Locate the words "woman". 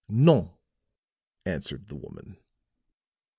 1.95-2.37